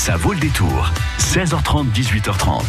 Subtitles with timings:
[0.00, 0.90] Ça vaut le détour.
[1.18, 2.62] 16h30, 18h30.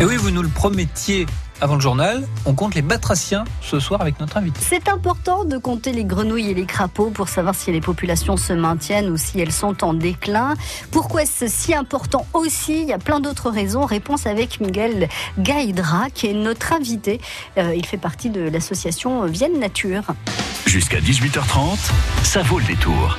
[0.00, 1.26] Et oui, vous nous le promettiez
[1.60, 4.58] avant le journal, on compte les batraciens ce soir avec notre invité.
[4.60, 8.52] C'est important de compter les grenouilles et les crapauds pour savoir si les populations se
[8.52, 10.54] maintiennent ou si elles sont en déclin.
[10.90, 12.82] Pourquoi est-ce si important aussi?
[12.82, 13.86] Il y a plein d'autres raisons.
[13.86, 15.08] Réponse avec Miguel
[15.38, 17.20] Gaïdra, qui est notre invité.
[17.58, 20.02] Euh, il fait partie de l'association Vienne Nature.
[20.66, 21.92] Jusqu'à 18h30,
[22.24, 23.18] ça vaut le détour.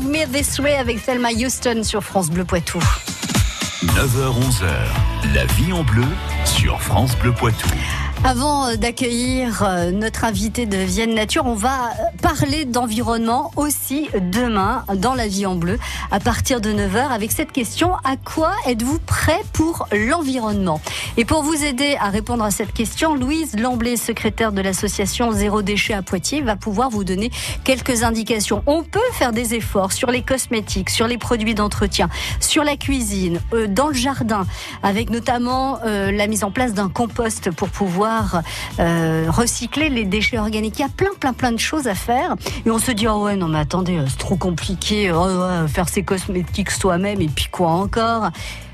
[0.00, 2.80] This Way avec Thelma Houston sur France Bleu Poitou.
[3.84, 6.02] 9h-11h, la vie en bleu
[6.44, 7.68] sur France Bleu Poitou.
[8.26, 11.90] Avant euh, d'accueillir euh, notre invité de Vienne Nature, on va
[12.22, 15.78] parler d'environnement aussi demain dans la vie en bleu
[16.10, 20.80] à partir de 9h avec cette question à quoi êtes-vous prêt pour l'environnement?
[21.18, 25.60] Et pour vous aider à répondre à cette question, Louise Lamblé, secrétaire de l'association Zéro
[25.60, 27.30] déchet à Poitiers, va pouvoir vous donner
[27.62, 28.62] quelques indications.
[28.66, 32.08] On peut faire des efforts sur les cosmétiques, sur les produits d'entretien,
[32.40, 34.46] sur la cuisine, euh, dans le jardin,
[34.82, 38.13] avec notamment la mise en place d'un compost pour pouvoir
[38.80, 40.78] euh, recycler les déchets organiques.
[40.78, 42.36] Il y a plein, plein, plein de choses à faire.
[42.66, 45.26] Et on se dit, oh ouais, non, mais attendez, euh, c'est trop compliqué, oh
[45.68, 48.30] faire ses cosmétiques soi-même, et puis quoi encore?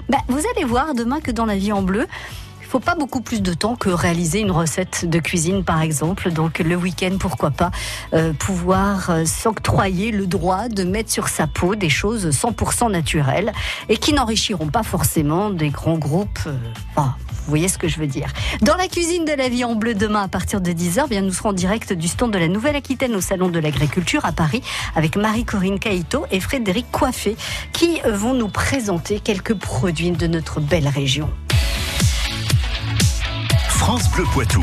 [0.09, 2.07] Bah, Vous allez voir demain que dans la vie en bleu,
[2.61, 6.31] il faut pas beaucoup plus de temps que réaliser une recette de cuisine, par exemple.
[6.31, 7.73] Donc le week-end, pourquoi pas
[8.15, 13.53] euh, pouvoir s'octroyer le droit de mettre sur sa peau des choses 100% naturelles
[13.89, 16.39] et qui n'enrichiront pas forcément des grands groupes
[17.51, 18.29] voyez ce que je veux dire.
[18.63, 21.33] Dans la cuisine de la vie en bleu demain à partir de 10h, bien nous
[21.33, 24.63] serons en direct du stand de la Nouvelle-Aquitaine au salon de l'agriculture à Paris
[24.95, 27.37] avec Marie-Corinne Caïto et Frédéric Coiffé
[27.73, 31.29] qui vont nous présenter quelques produits de notre belle région.
[33.69, 34.61] France Bleu Poitou.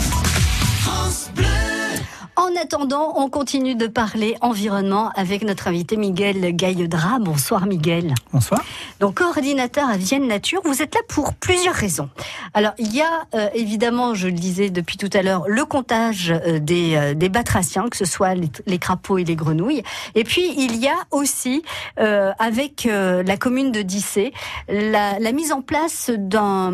[2.38, 7.18] En attendant, on continue de parler environnement avec notre invité Miguel Gailledra.
[7.20, 8.14] Bonsoir Miguel.
[8.32, 8.64] Bonsoir.
[9.00, 12.10] Donc coordinateur à Vienne Nature, vous êtes là pour plusieurs raisons.
[12.54, 16.30] Alors il y a euh, évidemment, je le disais depuis tout à l'heure, le comptage
[16.30, 19.82] euh, des, euh, des batraciens, que ce soit les, crapauds et les grenouilles.
[20.14, 21.64] Et puis il y a aussi
[21.98, 24.32] avec la commune de Dissé
[24.70, 26.72] la, la, mise en place d'un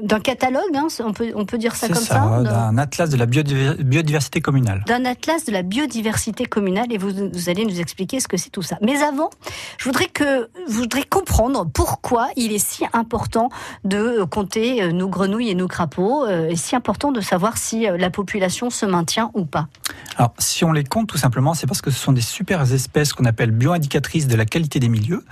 [0.00, 3.26] d'un catalogue, hein, on peut on peut dire ça comme ça, d'un atlas de la
[3.26, 8.36] biodiversité communale d'un atlas de la biodiversité communale et vous, allez nous expliquer ce que
[8.36, 8.78] c'est tout ça.
[8.80, 9.30] Mais avant,
[9.78, 13.50] je voudrais que je voudrais comprendre pourquoi il est si important
[13.84, 17.88] de compter euh, nos grenouilles et nos crapauds euh, et si important de savoir si
[17.88, 19.66] euh, la population se maintient ou pas.
[20.16, 23.12] Alors, si on les compte tout simplement, c'est parce que ce sont des super espèces
[23.12, 25.24] qu'on appelle bioindicatrices de la qualité des milieux.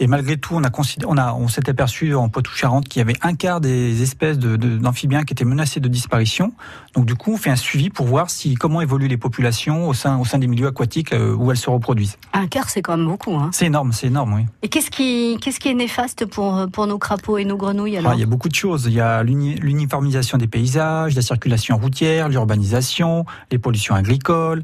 [0.00, 0.70] Et malgré tout, on a
[1.06, 5.20] on a, on s'est aperçu en Poitou-Charentes qu'il y avait un quart des espèces d'amphibiens
[5.20, 6.52] de, qui étaient menacées de disparition.
[6.94, 9.94] Donc du coup, on fait un suivi pour voir si comment évoluent les populations au
[9.94, 12.16] sein, au sein des milieux aquatiques euh, où elles se reproduisent.
[12.32, 13.34] Un quart, c'est quand même beaucoup.
[13.34, 13.50] Hein.
[13.52, 14.42] C'est énorme, c'est énorme, oui.
[14.62, 18.12] Et qu'est-ce qui, qu'est-ce qui est néfaste pour, pour nos crapauds et nos grenouilles alors?
[18.12, 18.84] Ah, Il y a beaucoup de choses.
[18.86, 24.62] Il y a l'uniformisation des paysages, la circulation routière, l'urbanisation, les pollutions agricoles.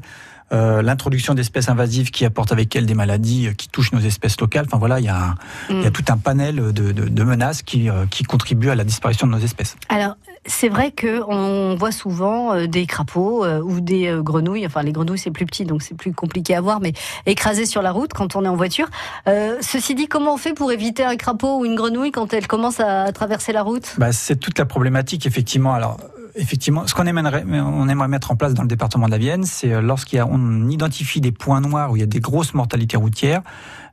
[0.51, 4.39] Euh, l'introduction d'espèces invasives qui apportent avec elles des maladies euh, qui touchent nos espèces
[4.39, 4.65] locales.
[4.67, 5.35] Enfin voilà, il y a,
[5.69, 5.91] il y a mm.
[5.91, 9.31] tout un panel de, de, de menaces qui, euh, qui contribuent à la disparition de
[9.31, 9.75] nos espèces.
[9.89, 14.67] Alors, c'est vrai que on voit souvent des crapauds ou des grenouilles.
[14.67, 16.93] Enfin, les grenouilles c'est plus petit, donc c'est plus compliqué à voir, mais
[17.25, 18.87] écrasées sur la route quand on est en voiture.
[19.27, 22.47] Euh, ceci dit, comment on fait pour éviter un crapaud ou une grenouille quand elle
[22.47, 23.95] commence à traverser la route?
[23.97, 25.73] Bah, C'est toute la problématique, effectivement.
[25.73, 25.97] Alors,
[26.35, 29.81] effectivement, ce qu'on aimerait, mettre en place dans le département de la Vienne, c'est euh,
[29.81, 33.41] lorsqu'on identifie des points noirs où il y a des grosses mortalités routières,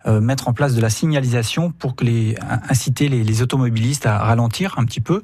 [0.06, 2.36] mettre en place de la signalisation pour que les
[2.68, 5.22] inciter les, les automobilistes à ralentir un petit peu.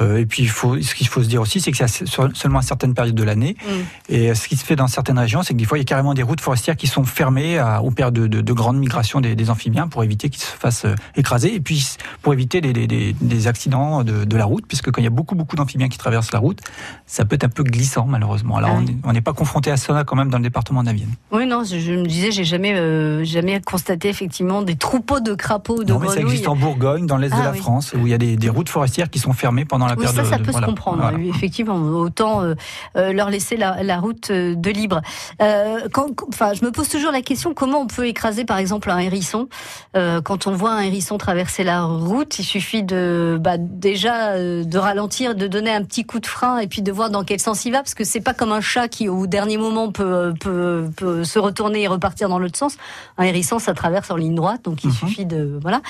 [0.00, 2.58] Euh, et puis il faut, ce qu'il faut se dire aussi, c'est que c'est seulement
[2.58, 3.56] à certaines périodes de l'année.
[3.64, 4.12] Mm.
[4.12, 5.84] Et ce qui se fait dans certaines régions, c'est que des fois il y a
[5.84, 9.20] carrément des routes forestières qui sont fermées à, aux périodes de, de, de grandes migrations
[9.20, 12.72] des, des, amphibiens pour éviter qu'ils se fassent euh, écraser et puis pour éviter des,
[12.72, 15.88] des, des accidents de, de, la route, puisque quand il y a beaucoup beaucoup d'amphibiens
[15.88, 16.60] qui traversent la route,
[17.06, 18.56] ça peut être un peu glissant malheureusement.
[18.56, 20.92] Alors ah on n'est pas confronté à ça quand même dans le département de la
[20.92, 21.14] Vienne.
[21.30, 25.92] Oui non, je, me disais, j'ai jamais jamais constaté effectivement des troupeaux de crapauds de
[25.92, 28.14] non, mais ça existe en Bourgogne, dans l'est de ah la France, où il y
[28.14, 30.24] a des, des, routes forestières qui sont fermées pendant la oui, période.
[30.24, 31.10] Ça, ça peut se comprendre.
[31.18, 32.54] Effectivement, autant euh,
[32.96, 35.00] euh, leur laisser la, la, route euh, de libre.
[35.42, 38.90] Euh, quand, enfin, je me pose toujours la question comment on peut écraser, par exemple,
[38.90, 39.48] un hérisson?
[39.96, 44.78] Euh, quand on voit un hérisson traverser la route, il suffit de bah, déjà de
[44.78, 47.64] ralentir, de donner un petit coup de frein et puis de voir dans quel sens
[47.64, 50.88] il va, parce que c'est pas comme un chat qui, au dernier moment, peut, peut,
[50.96, 52.76] peut se retourner et repartir dans l'autre sens.
[53.18, 54.94] Un hérisson, ça traverse en ligne droite donc il mhm.
[54.94, 55.80] suffit de voilà.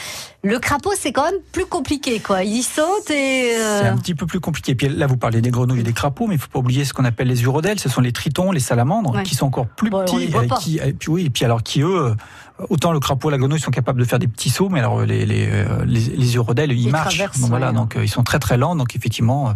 [0.43, 2.45] Le crapaud, c'est quand même plus compliqué, quoi.
[2.45, 4.75] Il saute et euh, c'est un petit peu plus compliqué.
[4.75, 6.93] Puis là, vous parlez des grenouilles et des crapauds, mais il faut pas oublier ce
[6.93, 7.81] qu'on appelle les urodèles.
[7.81, 11.11] Ce sont les tritons, les salamandres, qui sont encore plus petits, et qui, et puis
[11.11, 12.15] oui, et puis alors qui eux
[12.71, 15.03] Autant le crapaud et la grenouille sont capables de faire des petits sauts, mais alors
[15.03, 17.19] les, les, euh, les, les urodèles, ils, marchent.
[17.19, 18.77] Donc, voilà, donc euh, ils sont très très lents.
[18.77, 19.53] Donc effectivement, euh,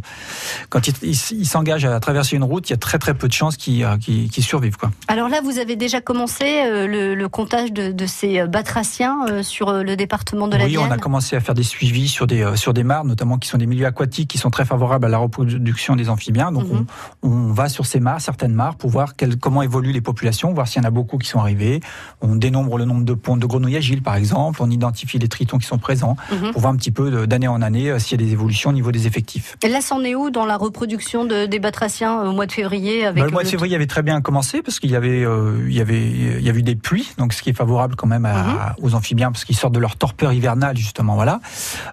[0.69, 3.56] quand ils s'engagent à traverser une route, il y a très très peu de chances
[3.56, 4.77] qu'ils qu'ils survivent.
[4.77, 4.91] Quoi.
[5.06, 9.94] Alors là, vous avez déjà commencé le, le comptage de, de, ces batraciens sur le
[9.94, 12.75] département de la Vienne Oui, on a commencé à faire des suivis sur des, sur
[12.75, 15.94] des mares, notamment qui sont des milieux aquatiques qui sont très favorables à la reproduction
[15.94, 16.51] des amphibiens.
[16.51, 16.87] Donc mhm.
[17.22, 20.53] on, on, va sur ces mares, certaines mares, pour voir quel, comment évoluent les populations,
[20.53, 21.81] voir s'il y en a beaucoup qui sont arrivés.
[22.20, 24.61] On dénombre le nombre de ponts de grenouilles agiles, par exemple.
[24.63, 26.53] On identifie les tritons qui sont présents mhm.
[26.53, 28.73] pour voir un petit peu d'année en année euh, s'il y a des évolutions au
[28.73, 29.57] niveau des effectifs.
[29.63, 32.53] Et là, c'en est où dans la reproduction de, des batraciens euh, au mois de
[32.53, 35.25] février avec bah, Le mois de février avait très bien commencé parce qu'il y avait,
[35.25, 37.97] euh, il y avait, il y avait eu des pluies, donc ce qui est favorable
[37.97, 38.85] quand même à, mhm.
[38.85, 41.15] aux amphibiens parce qu'ils sortent de leur torpeur hivernale justement.
[41.15, 41.41] Voilà.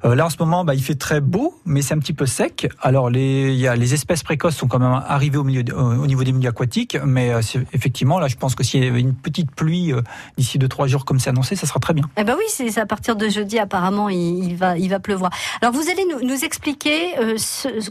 [0.03, 2.69] là, en ce moment, bah, il fait très beau, mais c'est un petit peu sec.
[2.81, 6.07] Alors les, il y a les espèces précoces sont quand même arrivées au, milieu, au
[6.07, 7.31] niveau des milieux aquatiques, mais
[7.73, 9.93] effectivement, là, je pense que s'il y avait une petite pluie
[10.37, 12.03] d'ici deux trois jours comme c'est annoncé, ça sera très bien.
[12.15, 15.31] Eh ben oui, c'est à partir de jeudi apparemment il, va il va pleuvoir.
[15.61, 17.37] Alors vous allez nous, nous expliquer euh,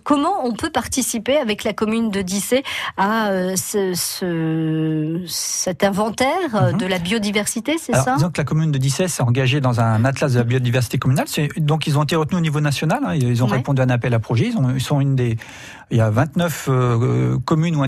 [0.05, 2.63] comment on peut participer avec la commune de Dissé
[2.97, 6.79] à euh, ce, ce, cet inventaire euh, mhm.
[6.79, 8.17] de la biodiversité, c'est ça?
[8.17, 11.27] Donc la commune de Dissès s'est engagée dans un atlas de la biodiversité communale.
[11.57, 13.01] Donc ils ont été retenus au niveau national.
[13.05, 13.15] Hein.
[13.17, 14.53] ils ont répondu à un appel à projet.
[14.75, 15.37] Ils, sont une des.
[15.91, 17.85] Il y a 29 euh, communes ou,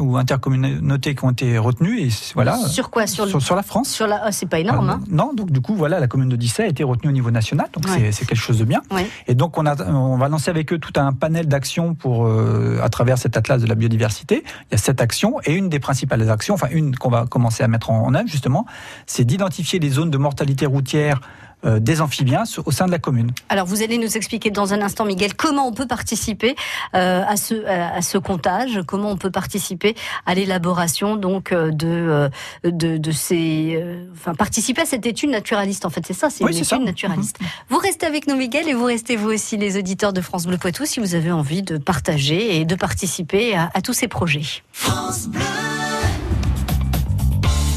[0.00, 2.00] ou intercommunautés qui ont été retenues.
[2.00, 2.56] Et voilà.
[2.56, 3.06] Sur quoi?
[3.06, 3.88] Sur, sur, la France.
[3.88, 4.22] Sur la.
[4.26, 4.90] Oh, c'est pas énorme.
[4.90, 5.00] hein.
[5.10, 5.32] Non.
[5.34, 7.68] Donc du coup voilà, la commune de Dissès a été retenue au niveau national.
[7.72, 8.82] Donc c'est quelque chose de bien.
[9.26, 12.78] Et donc on a on va lancer avec eux tout un panel d'actions pour euh,
[12.82, 14.42] à travers cet atlas de la biodiversité.
[14.70, 17.62] Il y a sept actions et une des principales actions, enfin une qu'on va commencer
[17.62, 18.66] à mettre en œuvre justement,
[19.06, 21.20] c'est d'identifier les zones de mortalité routière
[21.64, 23.30] des amphibiens au sein de la commune.
[23.48, 26.56] Alors vous allez nous expliquer dans un instant, Miguel, comment on peut participer
[26.94, 29.94] euh, à ce à ce comptage, comment on peut participer
[30.26, 32.30] à l'élaboration donc euh, de,
[32.64, 33.82] de, de ces,
[34.14, 35.84] enfin participer à cette étude naturaliste.
[35.84, 37.40] En fait, c'est ça, c'est une étude naturaliste.
[37.40, 37.46] Mhm.
[37.68, 40.58] Vous restez avec nous, Miguel, et vous restez vous aussi les auditeurs de France Bleu
[40.58, 44.42] Poitou si vous avez envie de partager et de participer à, à tous ces projets.
[44.72, 45.40] France Bleu.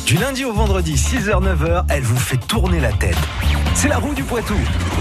[0.06, 3.18] Du lundi au vendredi, 6h-9h, elle vous fait tourner la tête.
[3.76, 4.56] C'est la roue du Poitou.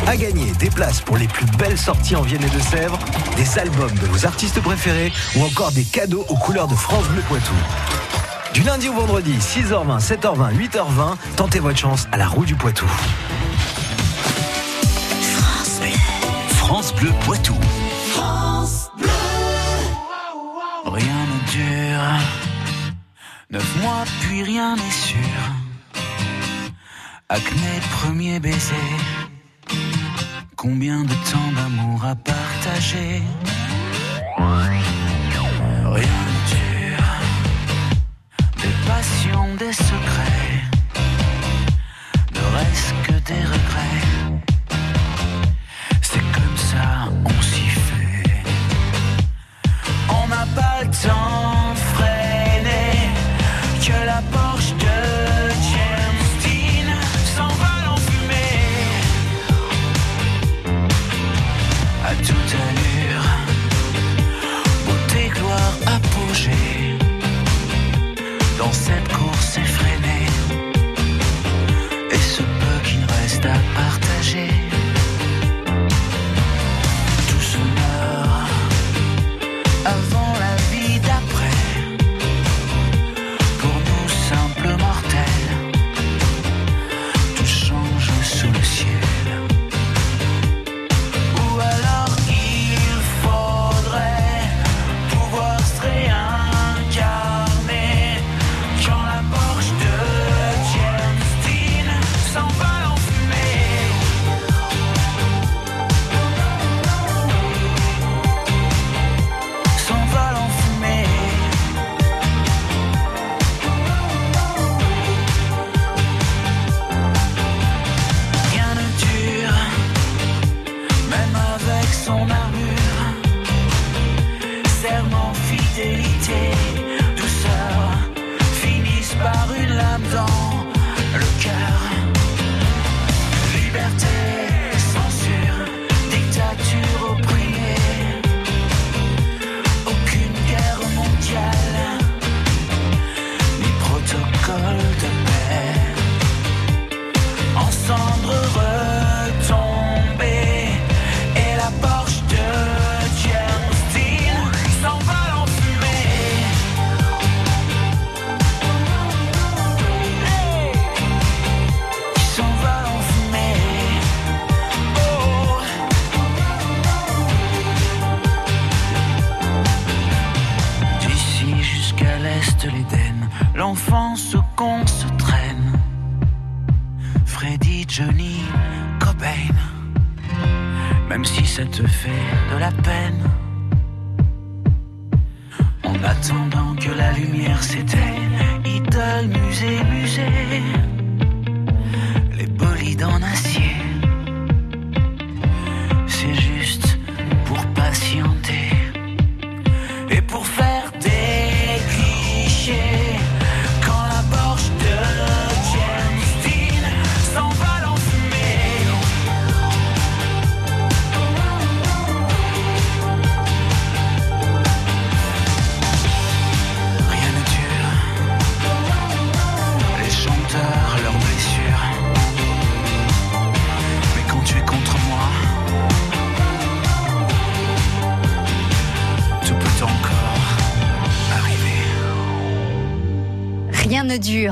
[0.07, 2.99] À gagner des places pour les plus belles sorties en Vienne et de Sèvres,
[3.37, 7.23] des albums de vos artistes préférés ou encore des cadeaux aux couleurs de France Bleu
[7.29, 7.55] Poitou.
[8.53, 12.87] Du lundi au vendredi, 6h20, 7h20, 8h20, tentez votre chance à la roue du Poitou.
[15.23, 15.91] France Bleu,
[16.51, 17.57] France Bleu Poitou.
[18.11, 19.09] France Bleu.
[20.85, 22.21] Rien ne dure
[23.51, 25.64] Neuf mois, puis rien n'est sûr.
[27.31, 28.75] Acné, premier baiser.
[30.57, 33.23] Combien de temps d'amour à partager?
[34.37, 37.11] Rien ne dure.
[38.63, 40.34] Des passions, des secrets.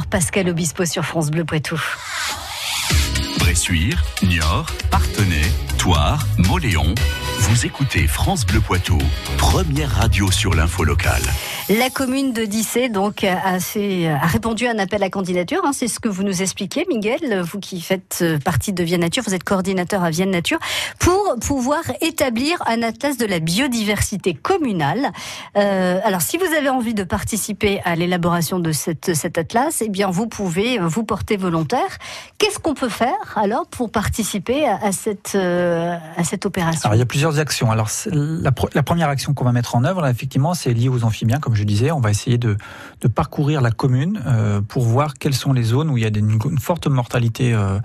[0.09, 1.78] Pascal Obispo sur France Bleu Poitou.
[3.38, 5.42] Bressuire, Niort, Partenay,
[5.76, 6.94] Toire, Moléon.
[7.38, 8.99] Vous écoutez France Bleu Poitou,
[9.37, 11.23] première radio sur l'info locale.
[11.69, 13.59] La commune de Dissé donc a,
[14.26, 15.62] répondu à un appel à candidature.
[15.64, 19.23] Hein, c'est ce que vous nous expliquez, Miguel, vous qui faites partie de Vienne Nature,
[19.26, 20.59] vous êtes coordinateur à Vienne Nature,
[20.99, 25.12] pour pouvoir établir un atlas de la biodiversité communale.
[25.57, 30.11] Euh, alors, si vous avez envie de participer à l'élaboration de cet atlas, eh bien,
[30.11, 31.99] vous pouvez vous porter volontaire.
[32.38, 36.81] Qu'est-ce qu'on peut faire alors pour participer à, cette, euh, cette opération?
[36.85, 37.71] Alors, il y a plusieurs actions.
[37.71, 41.64] Alors, la, première action qu'on va mettre en œuvre, effectivement, c'est lié aux amphibiens, je
[41.64, 41.90] disais.
[41.90, 42.56] On va essayer de,
[43.14, 46.59] parcourir la commune euh, pour voir quelles sont les zones où il y a une,
[46.59, 47.78] forte mortalité euh,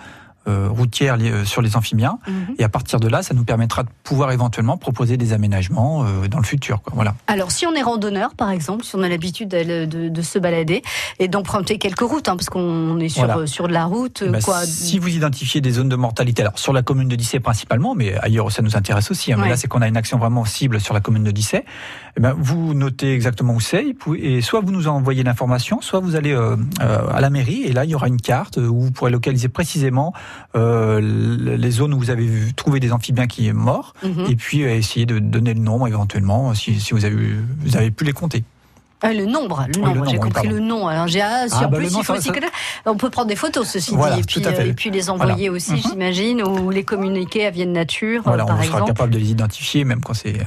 [0.48, 2.20] routière euh, sur les amphibiens.
[2.28, 2.56] Mhm.
[2.60, 6.28] Et à partir de là, ça nous permettra de pouvoir éventuellement proposer des aménagements euh,
[6.28, 6.82] dans le futur.
[6.82, 6.94] Quoi.
[6.96, 7.16] Voilà.
[7.28, 10.82] Alors, si on est randonneur, par exemple, si on a l'habitude de, de, se balader
[11.20, 14.24] et d'emprunter quelques routes, hein, parce qu'on est sur, sur de la route.
[14.24, 14.66] Bah, quoi.
[14.66, 18.16] Si vous identifiez des zones de mortalité, alors sur la commune de Dissay principalement, mais
[18.18, 19.34] ailleurs ça nous intéresse aussi.
[19.34, 21.66] Hein, Mais là, c'est qu'on a une action vraiment cible sur la commune de Dissay.
[22.18, 26.16] Eh ben, vous notez exactement où c'est, et soit vous nous envoyez l'information, soit vous
[26.16, 29.12] allez euh, à la mairie, et là, il y aura une carte où vous pourrez
[29.12, 30.14] localiser précisément
[30.56, 34.26] euh, les zones où vous avez vu, trouvé des amphibiens qui est morts, mhm.
[34.30, 37.16] et puis euh, essayer de donner le nombre éventuellement si, si vous avez
[37.60, 38.44] vous avez pu les compter.
[39.02, 40.88] Ah, le nombre, le nombre, j'ai compris le nom.
[40.88, 42.32] Alors j'ai ah, ah bah plus, il faut aussi
[42.86, 45.74] on peut prendre des photos ceci dit et puis, euh, et puis les envoyer aussi,
[45.74, 45.82] mhm.
[45.92, 48.24] j'imagine, ou les communiquer à Vienne Nature.
[48.26, 48.80] Voilà, par on exemple.
[48.80, 50.38] sera capable de les identifier même quand c'est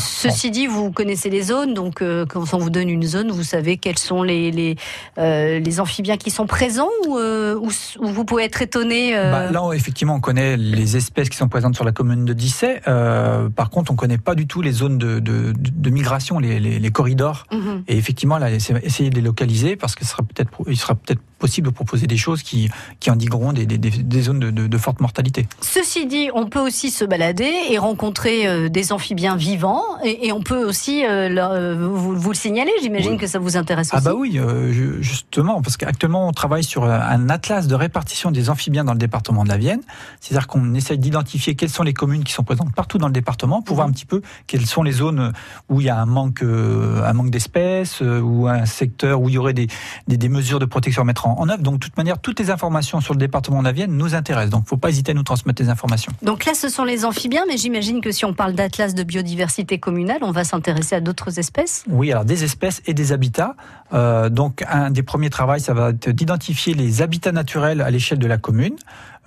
[0.00, 3.42] Ceci dit, vous connaissez les zones, donc euh, quand on vous donne une zone, vous
[3.42, 4.76] savez quels sont les, les,
[5.18, 7.58] euh, les amphibiens qui sont présents ou, euh,
[8.00, 11.84] vous pouvez être étonné bah, Là, effectivement, on connaît les espèces qui sont présentes sur
[11.84, 12.80] la commune de Dissay.
[12.84, 16.60] par contre, on ne connaît pas du tout les zones de, de, de migration, les,
[16.60, 17.46] les, corridors.
[17.52, 17.84] Mhm.
[17.88, 21.68] Et effectivement, là, essayer de les localiser parce qu'il sera peut-être il sera peut-être possible
[21.68, 22.70] de proposer des choses qui,
[23.00, 25.46] qui indigueront des, des, des zones de, de, forte mortalité.
[25.60, 30.40] Ceci dit, on peut aussi se balader et rencontrer des amphibiens bien vivant et, on
[30.40, 32.70] peut aussi euh, euh, vous, le signaler.
[32.82, 33.96] J'imagine que ça vous intéresse aussi.
[33.96, 38.48] Ah bah oui, euh, justement, parce qu'actuellement on travaille sur un atlas de répartition des
[38.48, 39.80] amphibiens dans le département de la Vienne.
[40.20, 43.62] C'est-à-dire qu'on essaye d'identifier quelles sont les communes qui sont présentes partout dans le département
[43.62, 45.32] pour voir un petit peu quelles sont les zones
[45.68, 49.38] où il y a un manque, un manque d'espèces ou un secteur où il y
[49.38, 49.66] aurait des,
[50.08, 51.62] des, mesures de protection à mettre en, œuvre.
[51.62, 54.50] Donc de toute manière, toutes les informations sur le département de la Vienne nous intéressent.
[54.50, 56.12] Donc il ne faut pas hésiter à nous transmettre les informations.
[56.22, 59.78] Donc là, ce sont les amphibiens, mais j'imagine que si on parle d'atlas de biodiversité
[59.78, 63.54] communale, on va s'intéresser à d'autres espèces Oui, alors des espèces et des habitats.
[63.92, 68.18] Euh, donc un des premiers travaux, ça va être d'identifier les habitats naturels à l'échelle
[68.18, 68.76] de la commune.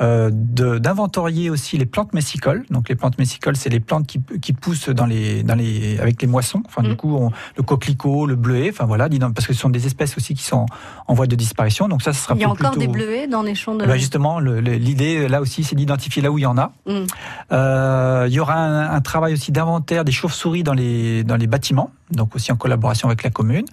[0.01, 2.65] Euh, d'inventorier aussi les plantes messicoles.
[2.71, 6.19] Donc les plantes messicoles, c'est les plantes qui, qui, poussent dans les, dans les, avec
[6.19, 6.63] les moissons.
[6.65, 6.95] Enfin, du mm.
[6.95, 10.43] coup, le coquelicot, le bleuet, enfin voilà, parce que ce sont des espèces aussi qui
[10.43, 10.65] sont
[11.07, 11.87] en voie de disparition.
[11.87, 13.85] Donc ça, ce sera Il y a encore des bleuets dans les champs de.
[13.85, 16.73] Ben justement, l'idée là aussi, c'est d'identifier là où il y en a.
[16.87, 17.05] Mm.
[17.51, 21.47] Euh, il y aura un, un travail aussi d'inventaire des chauves-souris dans les, dans les
[21.47, 23.65] bâtiments donc aussi en collaboration avec la commune.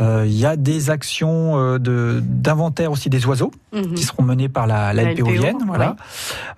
[0.00, 1.78] Euh, il y a des actions euh,
[2.22, 3.94] d'inventaire aussi des oiseaux mhm.
[3.94, 5.30] qui seront menées par la, la, LPO,
[5.66, 5.96] voilà.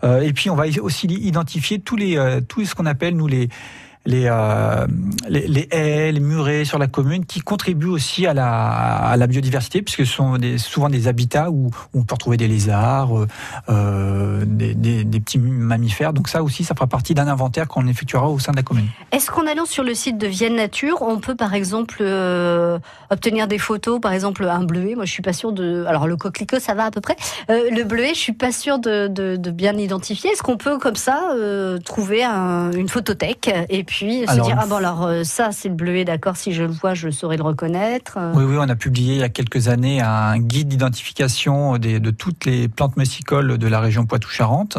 [0.05, 3.49] Euh, et puis on va aussi identifier tous les tout ce qu'on appelle nous les
[4.07, 4.87] euh,
[5.29, 9.27] les, les, haies, les murets sur la commune qui contribuent aussi à la, à la
[9.27, 13.27] biodiversité puisque ce sont souvent des habitats où, on peut retrouver des lézards, euh,
[13.71, 16.13] euh, des, des, petits mammifères.
[16.13, 18.89] Donc ça aussi, ça fera partie d'un inventaire qu'on effectuera au sein de la commune.
[19.11, 22.03] Est-ce qu'en allant sur le site de Vienne Nature, on peut par exemple
[23.11, 24.95] obtenir des photos, par exemple un bleuet?
[24.97, 25.85] Moi, je suis pas sûre de.
[25.89, 27.17] Alors le coquelicot, ça va à peu près.
[27.49, 30.31] Le bleuet, je suis pas sûre de, de, bien identifier.
[30.31, 31.21] Est-ce qu'on peut comme ça
[31.85, 35.75] trouver un, une photothèque et puis se dire ah bon alors euh, ça c'est le
[35.75, 38.19] bleuet d'accord si je le vois je saurais le reconnaître.
[38.35, 42.45] Oui oui on a publié il y a quelques années un guide d'identification de toutes
[42.45, 44.79] les plantes messicoles de la région Poitou-Charentes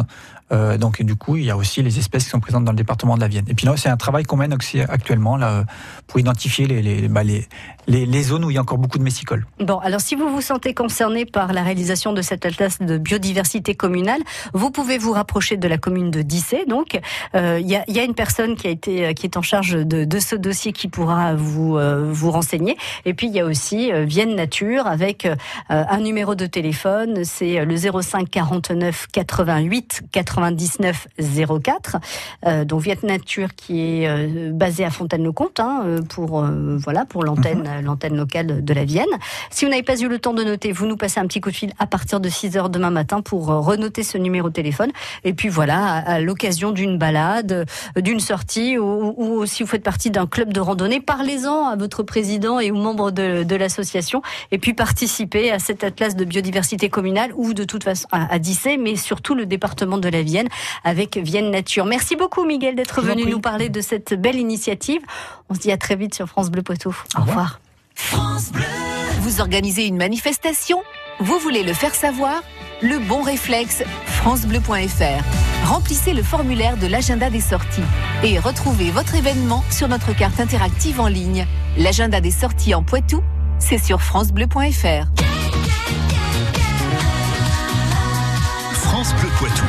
[0.52, 2.76] euh, donc du coup, il y a aussi les espèces qui sont présentes dans le
[2.76, 3.46] département de la Vienne.
[3.48, 4.56] Et puis là, c'est un travail qu'on mène
[4.88, 5.64] actuellement là,
[6.06, 7.48] pour identifier les, les, bah, les,
[7.86, 9.46] les, zones où il y a encore beaucoup de messicoles.
[9.60, 13.74] Bon, alors si vous vous sentez concerné par la réalisation de cet atlas de biodiversité
[13.74, 14.20] communale,
[14.52, 16.64] vous pouvez vous rapprocher de la commune de Dissé.
[16.66, 16.98] Donc,
[17.34, 19.72] euh, il y, a, y, a, une personne qui a été qui est en charge
[19.72, 22.76] de, de ce dossier qui pourra vous euh, vous renseigner.
[23.04, 25.28] Et puis il y a aussi Vienne Nature avec
[25.68, 31.08] un numéro de téléphone, c'est le 05 49 88 80 99
[31.62, 31.96] 04.
[32.46, 37.04] Euh, donc Viet Nature qui est euh, basée à Fontaine-le-Comte hein, euh, pour euh, voilà
[37.04, 37.75] pour l'antenne Mhm.
[37.80, 39.06] L'antenne locale de la Vienne.
[39.50, 41.50] Si vous n'avez pas eu le temps de noter, vous nous passez un petit coup
[41.50, 44.54] de fil à partir de 6 heures demain matin pour euh, renoter ce numéro de
[44.54, 44.90] téléphone.
[45.24, 49.82] Et puis voilà, à, l'occasion d'une balade, euh, d'une sortie ou, ou si vous faites
[49.82, 54.22] partie d'un club de randonnée, parlez-en à votre président et aux membres de, de l'association
[54.50, 58.38] et puis participez à cet atlas de biodiversité communale ou de toute façon à, à
[58.38, 60.48] Dissé, mais surtout le département de la Vienne
[60.84, 61.84] avec Vienne Nature.
[61.84, 65.00] Merci beaucoup Miguel d'être venu nous parler de cette belle initiative.
[65.48, 66.96] On se dit à très vite sur France Bleu Poitou.
[67.16, 67.60] Au revoir.
[69.20, 70.82] Vous organisez une manifestation
[71.20, 72.42] Vous voulez le faire savoir
[72.82, 75.66] Le bon réflexe, francebleu.fr.
[75.66, 77.82] Remplissez le formulaire de l'agenda des sorties
[78.22, 81.46] et retrouvez votre événement sur notre carte interactive en ligne.
[81.76, 83.22] L'agenda des sorties en Poitou,
[83.58, 85.06] c'est sur francebleu.fr.
[88.72, 89.64] France Bleu Poitou.